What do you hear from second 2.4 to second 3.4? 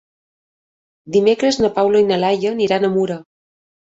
aniran a Mura.